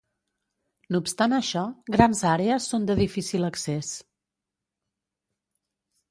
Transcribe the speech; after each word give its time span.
No 0.93 0.99
obstant 1.03 1.33
això, 1.39 1.65
grans 1.95 2.21
àrees 2.29 2.69
són 2.71 2.87
de 2.91 2.95
difícil 3.01 3.45
accés. 3.49 3.91